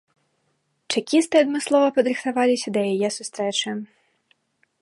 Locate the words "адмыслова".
1.45-1.87